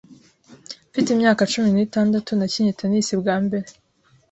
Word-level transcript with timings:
Mfite 0.89 1.07
imyaka 1.11 1.41
cumi 1.51 1.69
n'itandatu, 1.73 2.31
nakinnye 2.33 2.73
tennis 2.79 3.07
bwa 3.21 3.35
mbere. 3.45 3.67